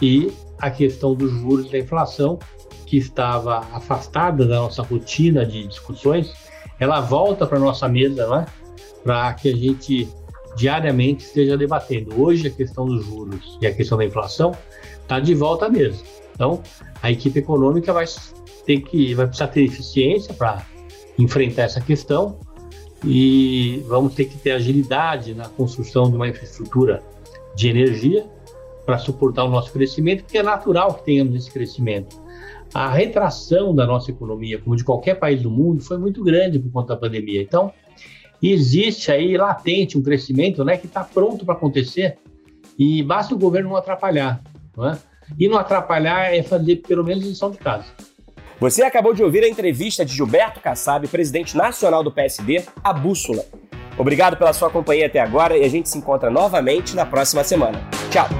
E 0.00 0.32
a 0.60 0.70
questão 0.70 1.14
dos 1.14 1.30
juros 1.30 1.66
e 1.66 1.72
da 1.72 1.78
inflação, 1.78 2.38
que 2.86 2.96
estava 2.96 3.58
afastada 3.72 4.46
da 4.46 4.56
nossa 4.56 4.82
rotina 4.82 5.46
de 5.46 5.66
discussões, 5.66 6.32
ela 6.78 7.00
volta 7.00 7.46
para 7.46 7.58
a 7.58 7.60
nossa 7.60 7.88
mesa, 7.88 8.28
né? 8.28 8.46
para 9.04 9.32
que 9.34 9.48
a 9.48 9.56
gente 9.56 10.08
diariamente 10.56 11.24
esteja 11.24 11.56
debatendo. 11.56 12.20
Hoje 12.20 12.48
a 12.48 12.50
questão 12.50 12.86
dos 12.86 13.04
juros 13.04 13.58
e 13.60 13.66
a 13.66 13.74
questão 13.74 13.96
da 13.96 14.04
inflação 14.04 14.52
está 15.00 15.20
de 15.20 15.34
volta 15.34 15.66
à 15.66 15.68
mesa. 15.68 16.02
Então, 16.34 16.62
a 17.02 17.10
equipe 17.10 17.38
econômica 17.38 17.92
vai 17.92 18.04
ter 18.66 18.80
que 18.80 19.14
vai 19.14 19.26
precisar 19.26 19.48
ter 19.48 19.64
eficiência 19.64 20.34
para 20.34 20.64
enfrentar 21.18 21.62
essa 21.62 21.80
questão 21.80 22.38
e 23.04 23.84
vamos 23.86 24.14
ter 24.14 24.26
que 24.26 24.36
ter 24.36 24.52
agilidade 24.52 25.34
na 25.34 25.48
construção 25.48 26.10
de 26.10 26.16
uma 26.16 26.28
infraestrutura 26.28 27.02
de 27.54 27.68
energia 27.68 28.26
para 28.84 28.98
suportar 28.98 29.44
o 29.44 29.50
nosso 29.50 29.72
crescimento, 29.72 30.24
porque 30.24 30.38
é 30.38 30.42
natural 30.42 30.94
que 30.94 31.04
tenhamos 31.04 31.34
esse 31.34 31.50
crescimento. 31.50 32.20
A 32.72 32.88
retração 32.88 33.74
da 33.74 33.86
nossa 33.86 34.10
economia, 34.10 34.58
como 34.58 34.76
de 34.76 34.84
qualquer 34.84 35.16
país 35.16 35.42
do 35.42 35.50
mundo, 35.50 35.82
foi 35.82 35.98
muito 35.98 36.22
grande 36.22 36.58
por 36.58 36.70
conta 36.70 36.94
da 36.94 37.00
pandemia. 37.00 37.42
Então, 37.42 37.72
existe 38.42 39.10
aí 39.10 39.36
latente 39.36 39.98
um 39.98 40.02
crescimento 40.02 40.64
né, 40.64 40.76
que 40.76 40.86
está 40.86 41.02
pronto 41.02 41.44
para 41.44 41.54
acontecer 41.54 42.18
e 42.78 43.02
basta 43.02 43.34
o 43.34 43.38
governo 43.38 43.70
não 43.70 43.76
atrapalhar. 43.76 44.42
Não 44.76 44.88
é? 44.88 44.98
E 45.38 45.48
não 45.48 45.58
atrapalhar 45.58 46.34
é 46.34 46.42
fazer 46.42 46.76
pelo 46.76 47.04
menos 47.04 47.24
lição 47.24 47.50
de 47.50 47.58
casa. 47.58 47.86
Você 48.58 48.82
acabou 48.82 49.14
de 49.14 49.22
ouvir 49.22 49.42
a 49.42 49.48
entrevista 49.48 50.04
de 50.04 50.14
Gilberto 50.14 50.60
Kassab, 50.60 51.06
presidente 51.08 51.56
nacional 51.56 52.04
do 52.04 52.12
PSD, 52.12 52.62
a 52.84 52.92
Bússola. 52.92 53.44
Obrigado 53.98 54.36
pela 54.36 54.52
sua 54.52 54.70
companhia 54.70 55.06
até 55.06 55.18
agora 55.18 55.56
e 55.56 55.64
a 55.64 55.68
gente 55.68 55.88
se 55.88 55.98
encontra 55.98 56.30
novamente 56.30 56.94
na 56.94 57.04
próxima 57.04 57.42
semana. 57.42 57.80
Tchau! 58.10 58.39